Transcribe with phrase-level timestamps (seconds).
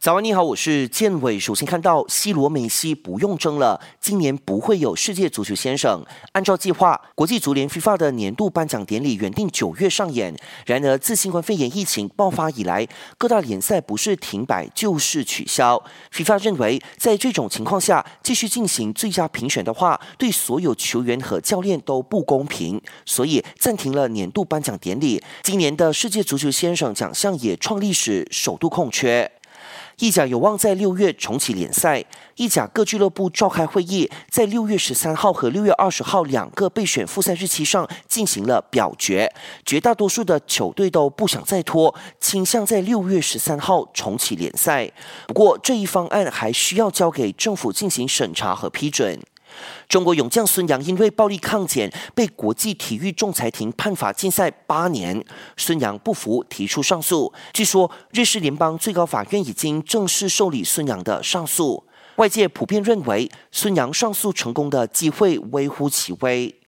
[0.00, 1.38] 早安，你好，我是建伟。
[1.38, 6.02] 首先看到 C 罗梅西不用争了，今年不会有世界足球先生。
[6.32, 10.34] 按照计划，国际足联 FIFA 的年度颁奖典礼原定九月上演，
[10.64, 15.84] 然而自新冠肺炎疫情爆发以来，各大联赛不是停摆就是取消。
[16.10, 25.22] FIFA 认为，在这种情况下继续进行最佳评选的话，对所有球员和教练都不公平，所以暂停了年度颁奖典礼。
[25.42, 29.30] 今年的世界足球先生奖项也创历史首度空缺。
[30.00, 32.04] 意甲有望在六月重启联赛。
[32.36, 39.30] 意甲各俱乐部召开会议，在六月十三号和六月二十号两个备选复赛日期上进行了表决。
[39.66, 44.90] 绝大多数的球队都不想再拖，倾向在六月十三号重启联赛。
[45.26, 49.20] 不过，这一方案还需要交给政府进行审查和批准。
[49.88, 55.24] 中国泳将孙杨因为暴力抗检被国际体育仲裁庭判罚禁赛八年，
[55.56, 57.32] 孙杨不服提出上诉。
[57.52, 61.84] 据说瑞士联邦最高法院已经正式受理孙杨的上诉。
[62.16, 66.54] 外界普遍认为孙杨上诉成功的机会微乎其微。